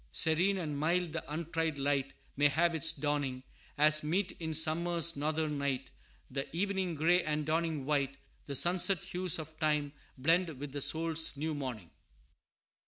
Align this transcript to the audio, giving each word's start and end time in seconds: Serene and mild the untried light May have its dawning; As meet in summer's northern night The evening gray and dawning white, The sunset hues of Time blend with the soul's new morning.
Serene 0.11 0.57
and 0.57 0.79
mild 0.79 1.11
the 1.11 1.31
untried 1.31 1.77
light 1.77 2.15
May 2.35 2.47
have 2.47 2.73
its 2.73 2.91
dawning; 2.91 3.43
As 3.77 4.03
meet 4.03 4.31
in 4.39 4.55
summer's 4.55 5.15
northern 5.15 5.59
night 5.59 5.91
The 6.31 6.47
evening 6.55 6.95
gray 6.95 7.21
and 7.23 7.45
dawning 7.45 7.85
white, 7.85 8.17
The 8.47 8.55
sunset 8.55 9.03
hues 9.03 9.37
of 9.37 9.59
Time 9.59 9.93
blend 10.17 10.57
with 10.57 10.71
the 10.71 10.81
soul's 10.81 11.37
new 11.37 11.53
morning. 11.53 11.91